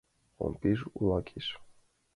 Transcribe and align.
Ом 0.43 0.53
пиж 0.61 0.79
улакеш. 0.99 1.47